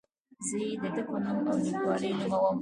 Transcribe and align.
زه 0.47 0.57
یې 0.67 0.71
د 0.81 0.83
ده 0.95 1.01
په 1.09 1.15
نوم 1.23 1.39
او 1.51 1.57
لیکلوالۍ 1.65 2.11
نوموم. 2.19 2.57